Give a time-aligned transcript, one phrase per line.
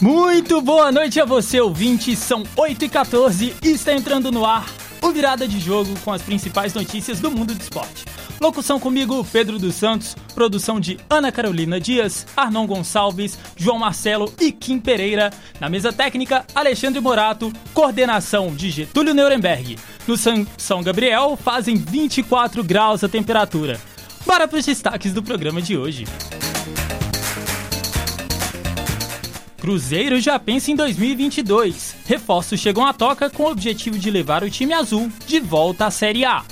[0.00, 2.16] Muito boa noite a você, ouvinte.
[2.16, 4.66] São 8 e 14 e está entrando no ar
[5.00, 8.04] o Virada de Jogo com as principais notícias do mundo do esporte.
[8.40, 10.16] Locução comigo, Pedro dos Santos.
[10.34, 15.32] Produção de Ana Carolina Dias, Arnon Gonçalves, João Marcelo e Kim Pereira.
[15.60, 17.52] Na mesa técnica, Alexandre Morato.
[17.72, 19.78] Coordenação de Getúlio Nuremberg.
[20.06, 23.80] No São Gabriel, fazem 24 graus a temperatura.
[24.26, 26.04] Bora para os destaques do programa de hoje.
[29.64, 31.96] Cruzeiro já pensa em 2022.
[32.04, 35.90] Reforços chegam à toca com o objetivo de levar o time azul de volta à
[35.90, 36.44] Série A.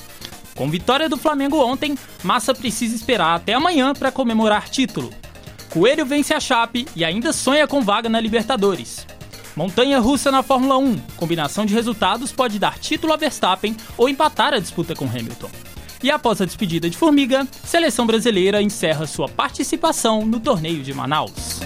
[0.57, 5.11] Com vitória do Flamengo ontem, Massa precisa esperar até amanhã para comemorar título.
[5.69, 9.07] Coelho vence a Chape e ainda sonha com vaga na Libertadores.
[9.55, 10.97] Montanha russa na Fórmula 1.
[11.19, 15.51] Combinação de resultados pode dar título a Verstappen ou empatar a disputa com Hamilton.
[16.03, 21.61] E após a despedida de Formiga, seleção brasileira encerra sua participação no torneio de Manaus.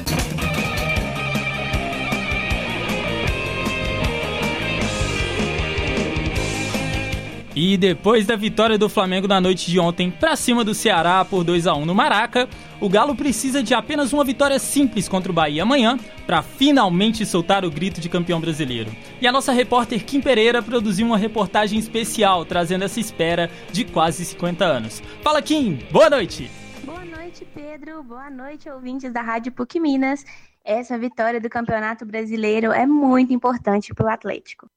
[7.57, 11.43] E depois da vitória do Flamengo na noite de ontem para cima do Ceará por
[11.43, 12.47] 2 a 1 no Maraca,
[12.79, 17.65] o Galo precisa de apenas uma vitória simples contra o Bahia amanhã para finalmente soltar
[17.65, 18.91] o grito de campeão brasileiro.
[19.23, 24.23] E a nossa repórter Kim Pereira produziu uma reportagem especial trazendo essa espera de quase
[24.27, 25.03] 50 anos.
[25.23, 26.51] Fala Kim, boa noite.
[26.85, 28.03] Boa noite, Pedro.
[28.03, 30.27] Boa noite, ouvintes da Rádio PUC Minas.
[30.63, 34.69] Essa vitória do Campeonato Brasileiro é muito importante para o Atlético.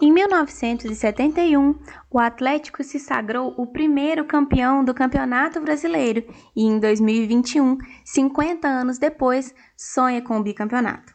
[0.00, 1.74] Em 1971,
[2.08, 6.24] o Atlético se sagrou o primeiro campeão do Campeonato Brasileiro
[6.54, 11.12] e em 2021, 50 anos depois, sonha com o bicampeonato.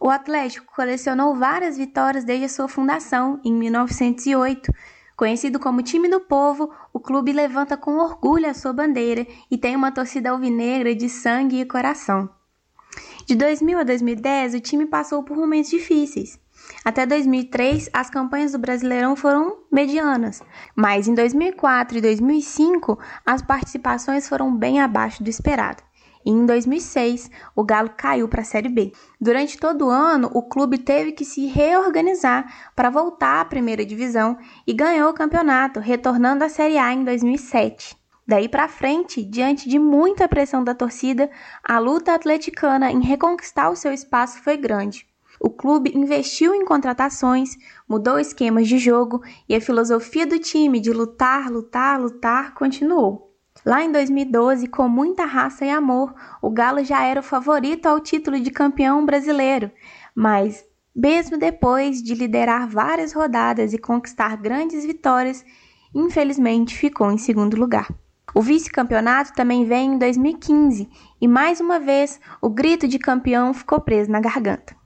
[0.00, 4.72] O Atlético colecionou várias vitórias desde a sua fundação em 1908.
[5.16, 9.76] Conhecido como time do povo, o clube levanta com orgulho a sua bandeira e tem
[9.76, 12.28] uma torcida alvinegra de sangue e coração.
[13.24, 16.40] De 2000 a 2010, o time passou por momentos difíceis.
[16.84, 20.42] Até 2003, as campanhas do Brasileirão foram medianas,
[20.74, 25.82] mas em 2004 e 2005 as participações foram bem abaixo do esperado.
[26.24, 28.92] E em 2006, o Galo caiu para a Série B.
[29.20, 34.36] Durante todo o ano, o clube teve que se reorganizar para voltar à primeira divisão
[34.66, 37.96] e ganhou o campeonato, retornando à Série A em 2007.
[38.26, 41.28] Daí para frente, diante de muita pressão da torcida,
[41.64, 45.09] a luta atleticana em reconquistar o seu espaço foi grande.
[45.42, 47.56] O clube investiu em contratações,
[47.88, 53.34] mudou esquemas de jogo e a filosofia do time de lutar, lutar, lutar continuou.
[53.64, 58.00] Lá em 2012, com muita raça e amor, o Galo já era o favorito ao
[58.00, 59.70] título de campeão brasileiro,
[60.14, 60.62] mas
[60.94, 65.42] mesmo depois de liderar várias rodadas e conquistar grandes vitórias,
[65.94, 67.88] infelizmente ficou em segundo lugar.
[68.34, 70.86] O vice-campeonato também vem em 2015
[71.18, 74.79] e mais uma vez o grito de campeão ficou preso na garganta.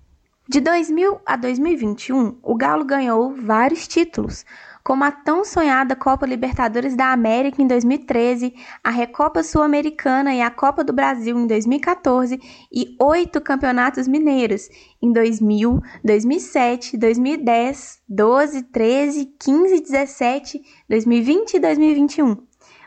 [0.47, 4.45] De 2000 a 2021, o Galo ganhou vários títulos,
[4.85, 8.53] como a tão sonhada Copa Libertadores da América em 2013,
[8.85, 12.39] a Recopa Sul-Americana e a Copa do Brasil em 2014
[12.71, 14.69] e oito campeonatos mineiros
[15.01, 22.37] em 2000, 2007, 2010, 12, 13, 15, 17, 2020 e 2021.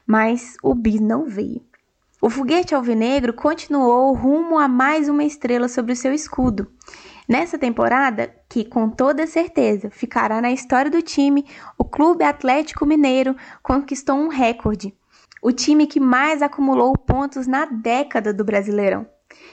[0.06, 1.66] Mas o bi não veio.
[2.22, 6.68] O foguete alvinegro continuou rumo a mais uma estrela sobre o seu escudo.
[7.27, 11.45] Nessa temporada, que com toda certeza ficará na história do time,
[11.77, 14.95] o Clube Atlético Mineiro conquistou um recorde.
[15.41, 19.05] O time que mais acumulou pontos na década do Brasileirão.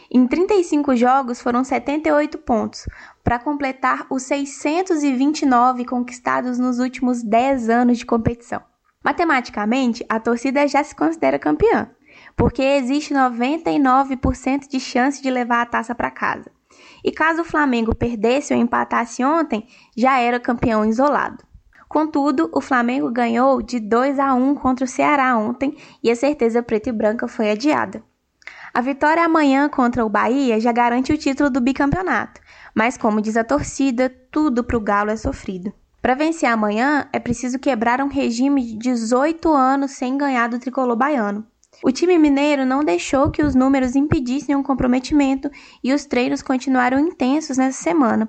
[0.09, 2.87] Em 35 jogos foram 78 pontos,
[3.25, 8.63] para completar os 629 conquistados nos últimos 10 anos de competição.
[9.03, 11.91] Matematicamente, a torcida já se considera campeã,
[12.37, 16.54] porque existe 99% de chance de levar a taça para casa.
[17.05, 21.45] E caso o Flamengo perdesse ou empatasse ontem, já era campeão isolado.
[21.87, 26.63] Contudo, o Flamengo ganhou de 2 a 1 contra o Ceará ontem e a certeza
[26.63, 28.03] preta e branca foi adiada.
[28.73, 32.41] A vitória amanhã contra o Bahia já garante o título do bicampeonato,
[32.75, 35.73] mas como diz a torcida, tudo para o Galo é sofrido.
[36.03, 40.97] Para vencer amanhã, é preciso quebrar um regime de 18 anos sem ganhar do tricolor
[40.97, 41.47] baiano.
[41.87, 45.51] O time mineiro não deixou que os números impedissem um comprometimento
[45.83, 48.27] e os treinos continuaram intensos nessa semana.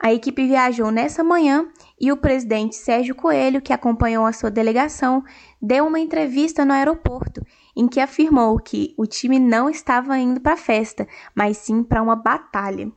[0.00, 1.68] A equipe viajou nessa manhã
[2.00, 5.22] e o presidente Sérgio Coelho, que acompanhou a sua delegação,
[5.60, 7.42] deu uma entrevista no aeroporto
[7.76, 12.00] em que afirmou que o time não estava indo para a festa, mas sim para
[12.00, 12.90] uma batalha.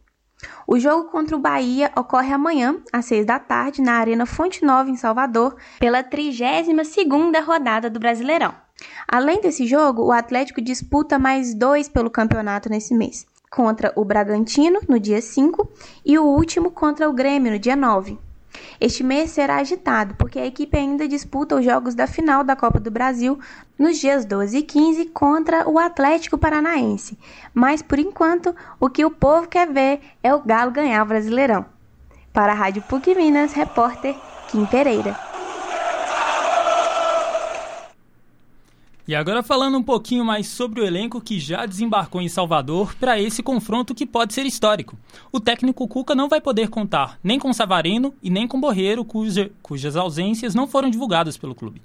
[0.65, 4.89] O jogo contra o Bahia ocorre amanhã, às seis da tarde, na Arena Fonte Nova,
[4.89, 8.68] em Salvador, pela 32ª rodada do Brasileirão.
[9.07, 13.25] Além desse jogo, o Atlético disputa mais dois pelo campeonato nesse mês.
[13.49, 15.67] contra o Bragantino no dia 5
[16.05, 18.17] e o último contra o Grêmio no dia 9.
[18.79, 22.79] Este mês será agitado, porque a equipe ainda disputa os jogos da final da Copa
[22.79, 23.39] do Brasil
[23.77, 27.17] nos dias 12 e 15 contra o Atlético Paranaense.
[27.53, 31.65] Mas por enquanto, o que o povo quer ver é o Galo ganhar o Brasileirão.
[32.33, 34.15] Para a Rádio PUC Minas, repórter
[34.49, 35.28] Kim Pereira.
[39.09, 43.19] E agora falando um pouquinho mais sobre o elenco que já desembarcou em Salvador para
[43.19, 44.95] esse confronto que pode ser histórico.
[45.31, 49.49] O técnico Cuca não vai poder contar nem com Savarino e nem com Borreiro, cuja,
[49.63, 51.81] cujas ausências não foram divulgadas pelo clube.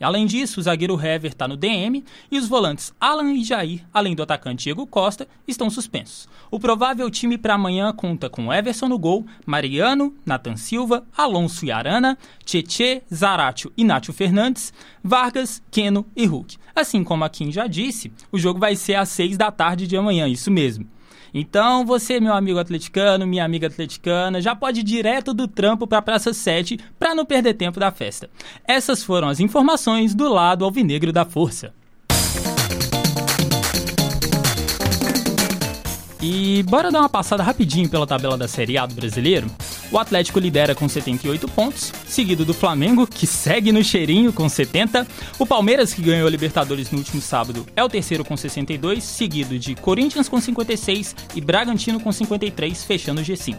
[0.00, 4.14] Além disso, o zagueiro Hever está no DM e os volantes Alan e Jair, além
[4.14, 6.28] do atacante Diego Costa, estão suspensos.
[6.50, 11.72] O provável time para amanhã conta com Everson no gol, Mariano, Nathan Silva, Alonso e
[11.72, 14.72] Arana, Tietê, Zaratio e Nátio Fernandes,
[15.02, 16.56] Vargas, Keno e Hulk.
[16.74, 19.96] Assim como a Kim já disse, o jogo vai ser às 6 da tarde de
[19.96, 20.86] amanhã, isso mesmo.
[21.32, 25.98] Então, você, meu amigo atleticano, minha amiga atleticana, já pode ir direto do trampo para
[25.98, 28.30] a Praça 7 para não perder tempo da festa.
[28.66, 31.74] Essas foram as informações do lado alvinegro da força.
[36.30, 39.46] E bora dar uma passada rapidinho pela tabela da Série A do Brasileiro.
[39.90, 45.06] O Atlético lidera com 78 pontos, seguido do Flamengo, que segue no cheirinho com 70.
[45.38, 49.58] O Palmeiras, que ganhou a Libertadores no último sábado, é o terceiro com 62, seguido
[49.58, 53.56] de Corinthians com 56 e Bragantino com 53, fechando o G5.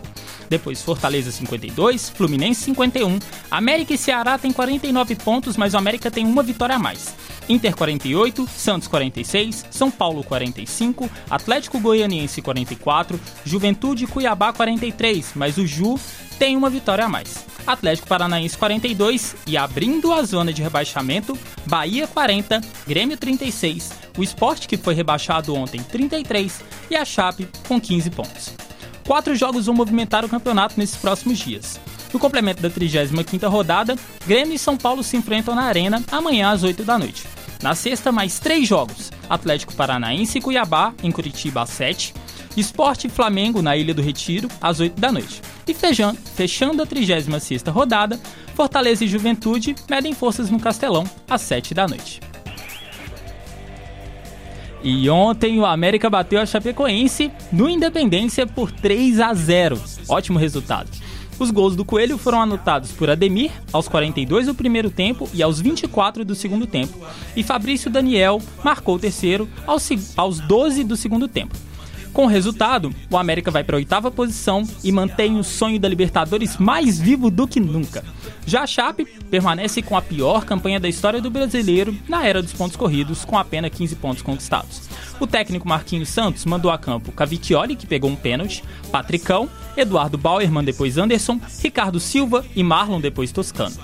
[0.47, 3.17] Depois Fortaleza 52, Fluminense 51,
[3.49, 7.15] América e Ceará têm 49 pontos, mas o América tem uma vitória a mais.
[7.49, 15.65] Inter 48, Santos 46, São Paulo 45, Atlético Goianiense 44, Juventude Cuiabá 43, mas o
[15.65, 15.99] Ju
[16.37, 17.43] tem uma vitória a mais.
[17.65, 24.67] Atlético Paranaense 42 e abrindo a zona de rebaixamento, Bahia 40, Grêmio 36, o Esporte
[24.67, 28.53] que foi rebaixado ontem 33 e a Chape com 15 pontos.
[29.07, 31.79] Quatro jogos vão movimentar o campeonato nesses próximos dias.
[32.13, 33.95] No complemento da 35ª rodada,
[34.25, 37.23] Grêmio e São Paulo se enfrentam na Arena amanhã às 8 da noite.
[37.61, 42.13] Na sexta, mais três jogos: Atlético Paranaense e Cuiabá, em Curitiba às 7,
[42.55, 45.41] Esporte Flamengo na Ilha do Retiro às 8 da noite.
[45.67, 48.19] E fechando, fechando a 36 rodada,
[48.55, 52.19] Fortaleza e Juventude medem forças no Castelão às 7 da noite.
[54.81, 59.81] E ontem o América bateu a Chapecoense no Independência por 3 a 0.
[60.07, 60.89] Ótimo resultado.
[61.39, 65.61] Os gols do Coelho foram anotados por Ademir aos 42 do primeiro tempo e aos
[65.61, 66.99] 24 do segundo tempo,
[67.33, 71.55] e Fabrício Daniel marcou o terceiro aos, aos 12 do segundo tempo.
[72.13, 75.87] Com o resultado, o América vai para a oitava posição e mantém o sonho da
[75.87, 78.03] Libertadores mais vivo do que nunca.
[78.45, 82.51] Já a Chape permanece com a pior campanha da história do brasileiro na era dos
[82.51, 84.89] pontos corridos, com apenas 15 pontos conquistados.
[85.19, 89.47] O técnico Marquinhos Santos mandou a campo Cavicchioli, que pegou um pênalti, Patricão,
[89.77, 93.75] Eduardo Bauerman, depois Anderson, Ricardo Silva e Marlon, depois Toscano.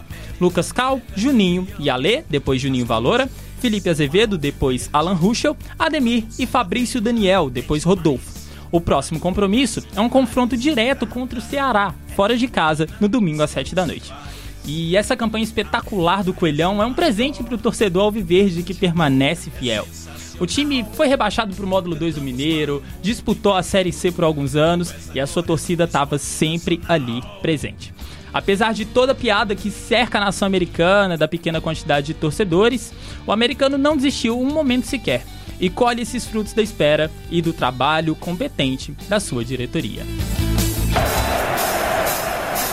[0.42, 3.30] Lucas Cal, Juninho e Alê, depois Juninho Valora,
[3.60, 8.34] Felipe Azevedo, depois Alan Ruschel, Ademir e Fabrício Daniel, depois Rodolfo.
[8.72, 13.42] O próximo compromisso é um confronto direto contra o Ceará, fora de casa, no domingo
[13.42, 14.13] às 7 da noite.
[14.66, 19.52] E essa campanha espetacular do Coelhão é um presente para o torcedor alviverde que permanece
[19.52, 19.88] fiel.
[20.40, 24.24] O time foi rebaixado para o módulo 2 do Mineiro, disputou a Série C por
[24.24, 27.94] alguns anos e a sua torcida estava sempre ali presente.
[28.35, 32.92] Apesar de toda a piada que cerca a nação americana, da pequena quantidade de torcedores,
[33.25, 35.23] o americano não desistiu um momento sequer
[35.57, 40.01] e colhe esses frutos da espera e do trabalho competente da sua diretoria.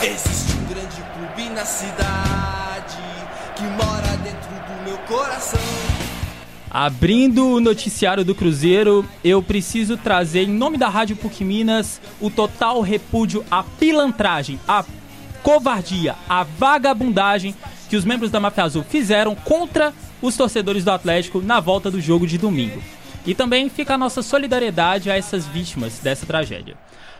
[0.03, 2.97] Existe um grande clube na cidade
[3.55, 5.61] que mora dentro do meu coração.
[6.69, 12.29] Abrindo o noticiário do Cruzeiro, eu preciso trazer, em nome da Rádio PUC Minas, o
[12.29, 14.83] total repúdio à pilantragem, à
[15.43, 17.53] covardia, a vagabundagem
[17.89, 21.99] que os membros da Máfia Azul fizeram contra os torcedores do Atlético na volta do
[22.01, 22.81] jogo de domingo.
[23.25, 26.75] E também fica a nossa solidariedade a essas vítimas dessa tragédia.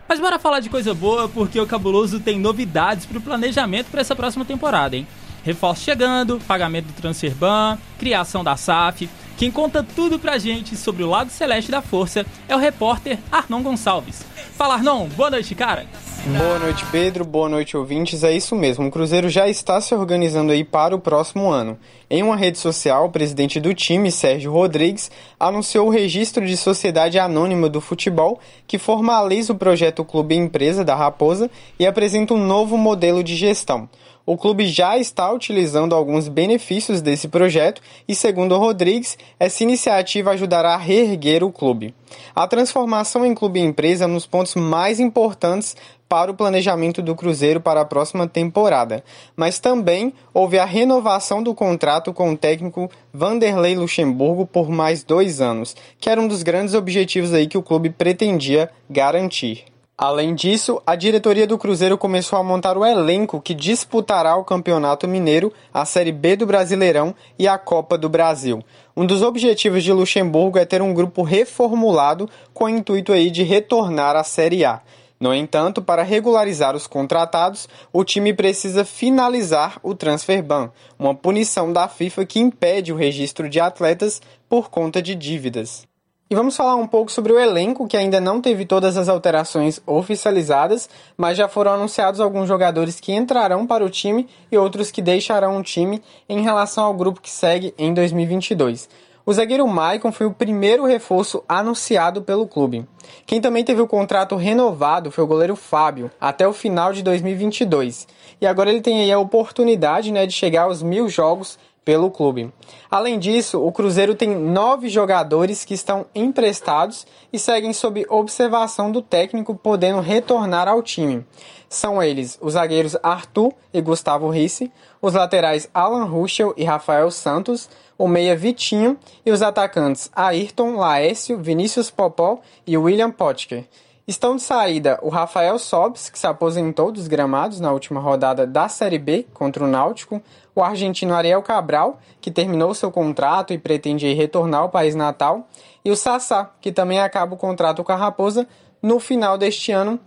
[0.08, 4.02] Mas bora falar de coisa boa, porque o Cabuloso tem novidades para o planejamento para
[4.02, 5.08] essa próxima temporada, hein?
[5.44, 9.10] Reforço chegando, pagamento do Transferban, criação da SAF.
[9.38, 13.62] Quem conta tudo pra gente sobre o lado celeste da força é o repórter Arnon
[13.62, 14.26] Gonçalves.
[14.56, 15.86] Fala Arnon, boa noite, cara!
[16.26, 17.26] Boa noite, Pedro.
[17.26, 18.24] Boa noite, ouvintes.
[18.24, 18.88] É isso mesmo.
[18.88, 21.78] O Cruzeiro já está se organizando aí para o próximo ano.
[22.10, 27.20] Em uma rede social, o presidente do time, Sérgio Rodrigues, anunciou o registro de sociedade
[27.20, 32.78] anônima do futebol, que formaliza o projeto Clube Empresa da Raposa e apresenta um novo
[32.78, 33.90] modelo de gestão.
[34.26, 40.76] o clube já está utilizando alguns benefícios desse projeto e, segundo Rodrigues, essa iniciativa ajudará
[40.76, 41.94] a reerguer o clube.
[42.34, 45.76] A transformação em clube-empresa é um dos pontos mais importantes
[46.14, 49.04] para o planejamento do Cruzeiro para a próxima temporada,
[49.36, 55.42] mas também houve a renovação do contrato com o técnico Vanderlei Luxemburgo por mais dois
[55.42, 59.66] anos, que era um dos grandes objetivos aí que o clube pretendia garantir.
[59.98, 65.08] Além disso, a diretoria do Cruzeiro começou a montar o elenco que disputará o Campeonato
[65.08, 68.64] Mineiro, a Série B do Brasileirão e a Copa do Brasil.
[68.96, 73.42] Um dos objetivos de Luxemburgo é ter um grupo reformulado com o intuito aí de
[73.42, 74.80] retornar à Série A.
[75.20, 81.72] No entanto, para regularizar os contratados, o time precisa finalizar o transfer ban, uma punição
[81.72, 85.88] da FIFA que impede o registro de atletas por conta de dívidas.
[86.34, 89.80] E vamos falar um pouco sobre o elenco, que ainda não teve todas as alterações
[89.86, 95.00] oficializadas, mas já foram anunciados alguns jogadores que entrarão para o time e outros que
[95.00, 98.90] deixarão o time em relação ao grupo que segue em 2022.
[99.26, 102.86] O zagueiro Maicon foi o primeiro reforço anunciado pelo clube.
[103.26, 108.06] Quem também teve o contrato renovado foi o goleiro Fábio, até o final de 2022.
[108.42, 112.54] E agora ele tem aí a oportunidade né, de chegar aos mil jogos pelo clube.
[112.90, 119.02] Além disso, o Cruzeiro tem nove jogadores que estão emprestados e seguem sob observação do
[119.02, 121.26] técnico, podendo retornar ao time.
[121.68, 124.72] São eles os zagueiros Arthur e Gustavo Risse,
[125.02, 131.38] os laterais Alan Ruschel e Rafael Santos, o meia Vitinho e os atacantes Ayrton, Laércio,
[131.38, 133.66] Vinícius Popó e William Potker.
[134.06, 138.68] Estão de saída o Rafael Sobs, que se aposentou dos gramados na última rodada da
[138.68, 140.22] Série B contra o Náutico,
[140.56, 145.48] o argentino Ariel Cabral, que terminou seu contrato e pretende retornar ao país natal,
[145.84, 148.48] e o Sassá, que também acaba o contrato com a Raposa
[148.82, 150.00] no final deste ano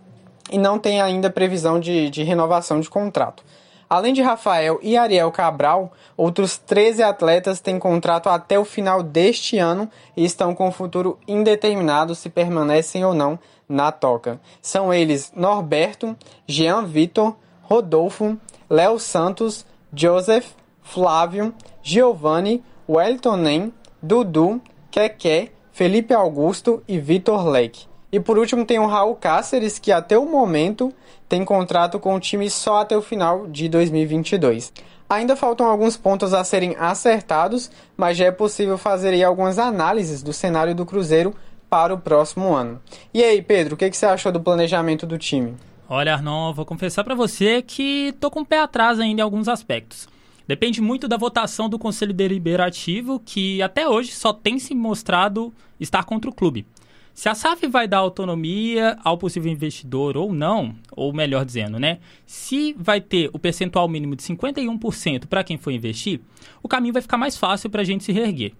[0.51, 3.43] e não tem ainda previsão de, de renovação de contrato.
[3.89, 9.57] Além de Rafael e Ariel Cabral, outros 13 atletas têm contrato até o final deste
[9.57, 14.41] ano e estão com futuro indeterminado se permanecem ou não na toca.
[14.61, 18.37] São eles Norberto, Jean Vitor, Rodolfo,
[18.69, 20.47] Léo Santos, Joseph,
[20.81, 27.87] Flávio, Giovanni, Wellington Nem, Dudu, Keké, Felipe Augusto e Vitor Leque.
[28.11, 30.93] E por último tem o Raul Cáceres, que até o momento
[31.27, 34.71] tem contrato com o time só até o final de 2022.
[35.09, 40.21] Ainda faltam alguns pontos a serem acertados, mas já é possível fazer aí algumas análises
[40.21, 41.33] do cenário do Cruzeiro
[41.69, 42.81] para o próximo ano.
[43.13, 45.55] E aí, Pedro, o que, que você achou do planejamento do time?
[45.89, 49.47] Olha, Arnon, vou confessar para você que tô com o pé atrás ainda em alguns
[49.47, 50.07] aspectos.
[50.45, 56.03] Depende muito da votação do Conselho Deliberativo, que até hoje só tem se mostrado estar
[56.03, 56.65] contra o clube.
[57.13, 61.99] Se a SAF vai dar autonomia ao possível investidor ou não, ou melhor dizendo, né?
[62.25, 66.19] Se vai ter o percentual mínimo de 51% para quem for investir,
[66.61, 68.51] o caminho vai ficar mais fácil para a gente se reerguer.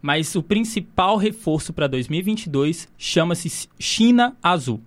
[0.00, 4.82] Mas o principal reforço para 2022 chama-se China Azul.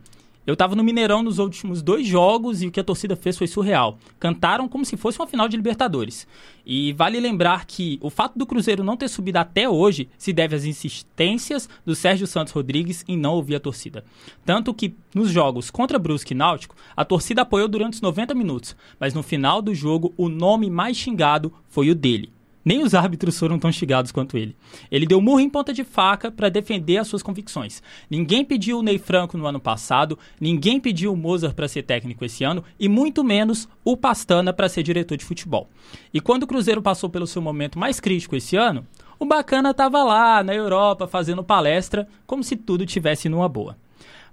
[0.45, 3.47] Eu estava no Mineirão nos últimos dois jogos e o que a torcida fez foi
[3.47, 3.97] surreal.
[4.19, 6.27] Cantaram como se fosse uma final de Libertadores.
[6.63, 10.55] E vale lembrar que o fato do Cruzeiro não ter subido até hoje se deve
[10.55, 14.05] às insistências do Sérgio Santos Rodrigues em não ouvir a torcida.
[14.45, 18.75] Tanto que nos jogos contra Brusque e Náutico, a torcida apoiou durante os 90 minutos,
[18.99, 22.34] mas no final do jogo o nome mais xingado foi o dele.
[22.65, 24.55] Nem os árbitros foram tão chegados quanto ele.
[24.89, 27.83] Ele deu murro em ponta de faca para defender as suas convicções.
[28.09, 32.25] Ninguém pediu o Ney Franco no ano passado, ninguém pediu o Mozart para ser técnico
[32.25, 35.69] esse ano e muito menos o Pastana para ser diretor de futebol.
[36.11, 38.83] E quando o Cruzeiro passou pelo seu momento mais crítico esse ano,
[39.19, 43.77] o Bacana estava lá na Europa fazendo palestra como se tudo tivesse numa boa.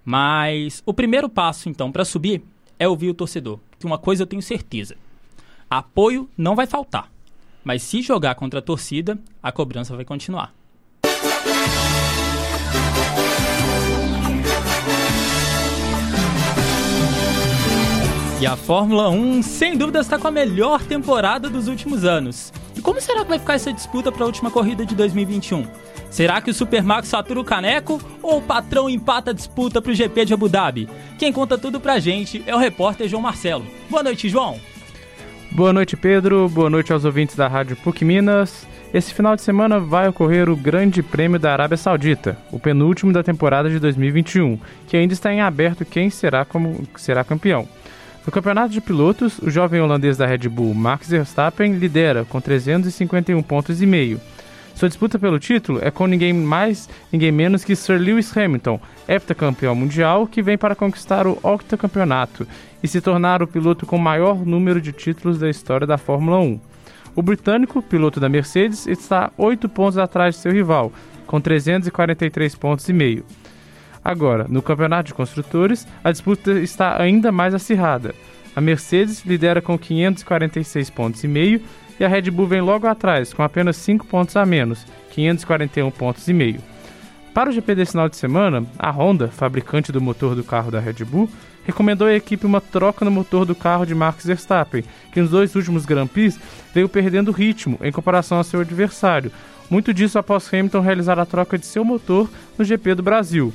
[0.02, 2.42] Mas o primeiro passo então para subir
[2.78, 4.96] é ouvir o torcedor, que uma coisa eu tenho certeza:
[5.68, 7.11] apoio não vai faltar.
[7.64, 10.52] Mas se jogar contra a torcida, a cobrança vai continuar.
[18.40, 22.52] E a Fórmula 1, sem dúvida, está com a melhor temporada dos últimos anos.
[22.76, 25.64] E como será que vai ficar essa disputa para a última corrida de 2021?
[26.10, 29.94] Será que o Supermax fatura o caneco ou o patrão empata a disputa para o
[29.94, 30.88] GP de Abu Dhabi?
[31.20, 33.64] Quem conta tudo pra gente é o repórter João Marcelo.
[33.88, 34.58] Boa noite, João.
[35.54, 36.48] Boa noite, Pedro.
[36.48, 38.66] Boa noite aos ouvintes da Rádio PUC Minas.
[38.92, 43.22] Esse final de semana vai ocorrer o Grande Prêmio da Arábia Saudita, o penúltimo da
[43.22, 47.68] temporada de 2021, que ainda está em aberto quem será como será campeão.
[48.24, 53.42] No campeonato de pilotos, o jovem holandês da Red Bull, Max Verstappen, lidera com 351
[53.42, 54.18] pontos e meio.
[54.82, 59.76] Sua disputa pelo título é com ninguém mais, ninguém menos que Sir Lewis Hamilton, heptacampeão
[59.76, 62.48] mundial, que vem para conquistar o octacampeonato
[62.82, 66.60] e se tornar o piloto com maior número de títulos da história da Fórmula 1.
[67.14, 70.92] O britânico, piloto da Mercedes, está 8 pontos atrás de seu rival,
[71.28, 73.24] com 343 pontos e meio.
[74.04, 78.16] Agora, no campeonato de construtores, a disputa está ainda mais acirrada.
[78.56, 81.62] A Mercedes lidera com 546 pontos e meio
[82.02, 86.26] e a Red Bull vem logo atrás com apenas 5 pontos a menos, 541 pontos
[86.26, 86.60] e meio.
[87.32, 90.80] Para o GP desse final de semana, a Honda, fabricante do motor do carro da
[90.80, 91.30] Red Bull,
[91.64, 94.82] recomendou à equipe uma troca no motor do carro de Max Verstappen,
[95.12, 96.40] que nos dois últimos Grand Prix
[96.74, 99.30] veio perdendo ritmo em comparação ao seu adversário.
[99.70, 102.28] Muito disso após Hamilton realizar a troca de seu motor
[102.58, 103.52] no GP do Brasil.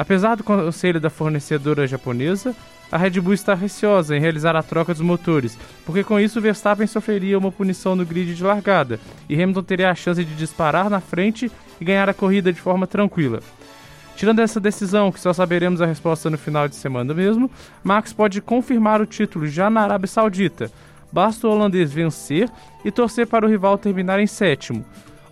[0.00, 2.56] Apesar do conselho da fornecedora japonesa,
[2.90, 6.86] a Red Bull está receosa em realizar a troca dos motores, porque com isso Verstappen
[6.86, 11.00] sofreria uma punição no grid de largada e Hamilton teria a chance de disparar na
[11.00, 13.40] frente e ganhar a corrida de forma tranquila.
[14.16, 17.50] Tirando essa decisão, que só saberemos a resposta no final de semana mesmo,
[17.84, 20.72] Max pode confirmar o título já na Arábia Saudita.
[21.12, 22.48] Basta o holandês vencer
[22.82, 24.82] e torcer para o rival terminar em sétimo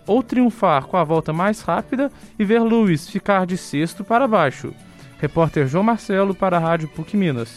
[0.09, 4.73] ou triunfar com a volta mais rápida e ver Lewis ficar de sexto para baixo.
[5.19, 7.51] Repórter João Marcelo para a Rádio PUC Minas.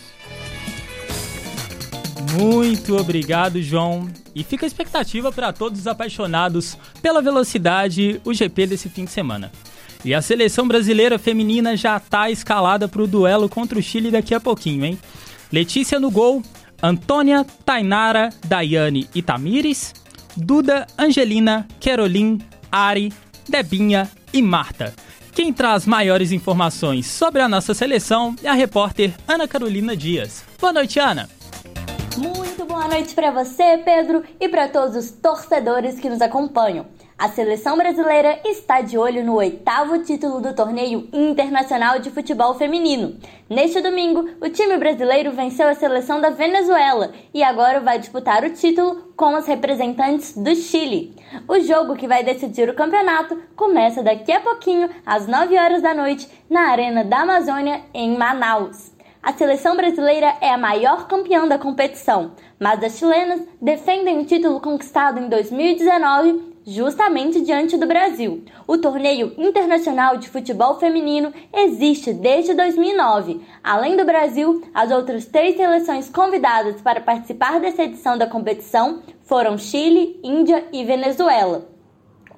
[2.39, 4.07] Muito obrigado, João.
[4.35, 9.11] E fica a expectativa para todos os apaixonados pela velocidade, o GP desse fim de
[9.11, 9.51] semana.
[10.05, 14.35] E a seleção brasileira feminina já está escalada para o duelo contra o Chile daqui
[14.35, 14.99] a pouquinho, hein?
[15.51, 16.43] Letícia no gol,
[16.83, 19.95] Antônia, Tainara, Daiane e Tamires,
[20.37, 23.13] Duda, Angelina, Caroline, Ari,
[23.49, 24.95] Debinha e Marta.
[25.35, 30.45] Quem traz maiores informações sobre a nossa seleção é a repórter Ana Carolina Dias.
[30.61, 31.29] Boa noite, Ana.
[32.83, 36.87] Boa noite para você, Pedro, e para todos os torcedores que nos acompanham.
[37.17, 43.17] A seleção brasileira está de olho no oitavo título do Torneio Internacional de Futebol Feminino.
[43.49, 48.51] Neste domingo, o time brasileiro venceu a seleção da Venezuela e agora vai disputar o
[48.51, 51.15] título com os representantes do Chile.
[51.47, 55.95] O jogo que vai decidir o campeonato começa daqui a pouquinho, às 9 horas da
[55.95, 58.92] noite, na Arena da Amazônia, em Manaus.
[59.23, 64.61] A seleção brasileira é a maior campeã da competição, mas as chilenas defendem o título
[64.61, 68.45] conquistado em 2019 justamente diante do Brasil.
[68.67, 73.41] O torneio internacional de futebol feminino existe desde 2009.
[73.63, 79.57] Além do Brasil, as outras três seleções convidadas para participar dessa edição da competição foram
[79.57, 81.72] Chile, Índia e Venezuela.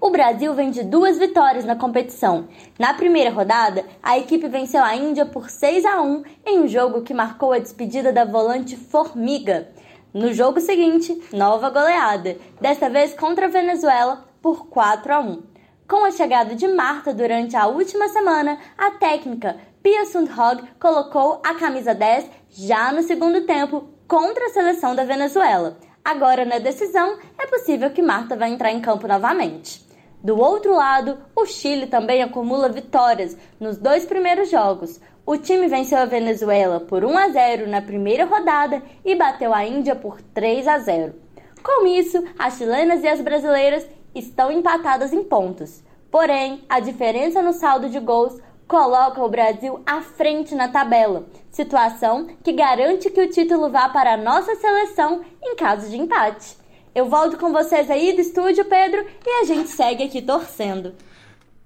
[0.04, 2.46] O Brasil vem de duas vitórias na competição.
[2.78, 7.00] Na primeira rodada, a equipe venceu a Índia por 6 a 1 em um jogo
[7.00, 9.66] que marcou a despedida da volante Formiga.
[10.12, 15.42] No jogo seguinte, nova goleada, desta vez contra a Venezuela por 4 a 1.
[15.88, 21.54] Com a chegada de Marta durante a última semana, a técnica Pia Sundhog colocou a
[21.54, 25.78] camisa 10 já no segundo tempo contra a seleção da Venezuela.
[26.04, 29.83] Agora, na decisão, é possível que Marta vá entrar em campo novamente.
[30.24, 34.98] Do outro lado, o Chile também acumula vitórias nos dois primeiros jogos.
[35.26, 39.66] O time venceu a Venezuela por 1 a 0 na primeira rodada e bateu a
[39.66, 41.14] Índia por 3 a 0.
[41.62, 45.84] Com isso, as chilenas e as brasileiras estão empatadas em pontos.
[46.10, 52.28] Porém, a diferença no saldo de gols coloca o Brasil à frente na tabela, situação
[52.42, 56.63] que garante que o título vá para a nossa seleção em caso de empate.
[56.94, 60.92] Eu volto com vocês aí do estúdio, Pedro, e a gente segue aqui torcendo.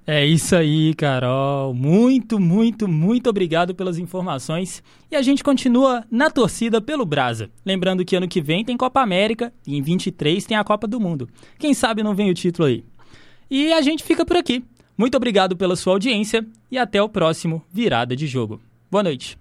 [0.07, 1.75] É isso aí, Carol.
[1.75, 4.83] Muito, muito, muito obrigado pelas informações.
[5.11, 7.51] E a gente continua na torcida pelo Brasa.
[7.62, 10.99] Lembrando que ano que vem tem Copa América e em 23 tem a Copa do
[10.99, 11.29] Mundo.
[11.59, 12.83] Quem sabe não vem o título aí.
[13.51, 14.64] E a gente fica por aqui.
[14.97, 18.62] Muito obrigado pela sua audiência e até o próximo Virada de Jogo.
[18.91, 19.37] Boa noite.